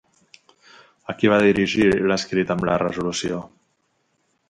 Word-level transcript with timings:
A 1.13 1.15
qui 1.19 1.31
va 1.33 1.37
dirigir 1.49 1.87
l'escrit 2.13 2.57
amb 2.57 2.69
la 2.71 2.81
resolució? 2.87 3.47